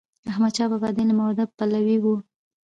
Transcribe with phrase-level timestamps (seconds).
[0.31, 2.05] احمد شاه بابا د علم او ادب پلوی و.